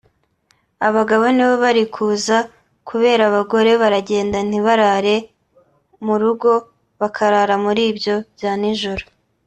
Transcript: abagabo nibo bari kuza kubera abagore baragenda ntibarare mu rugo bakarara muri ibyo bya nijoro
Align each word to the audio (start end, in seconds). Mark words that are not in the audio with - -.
abagabo 0.87 1.25
nibo 1.35 1.55
bari 1.63 1.83
kuza 1.95 2.37
kubera 2.89 3.21
abagore 3.29 3.71
baragenda 3.81 4.37
ntibarare 4.47 5.15
mu 6.05 6.15
rugo 6.21 6.51
bakarara 6.99 7.55
muri 7.65 7.81
ibyo 7.91 8.15
bya 8.35 8.51
nijoro 8.61 9.05